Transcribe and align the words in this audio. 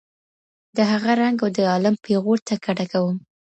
د 0.75 0.77
هغه 0.91 1.11
رنګ 1.21 1.37
او 1.43 1.49
د 1.57 1.59
عالم 1.71 1.95
پېغور 2.05 2.39
ته 2.47 2.53
کډه 2.65 2.85
کوم 2.93 3.17